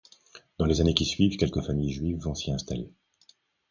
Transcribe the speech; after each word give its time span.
Dans 0.57 0.65
les 0.65 0.81
années 0.81 0.95
qui 0.95 1.05
suivent 1.05 1.37
quelques 1.37 1.61
familles 1.61 1.93
juives 1.93 2.17
vont 2.17 2.33
s'y 2.33 2.51
installer. 2.51 2.89